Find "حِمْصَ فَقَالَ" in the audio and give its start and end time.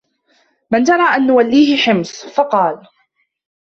1.77-2.87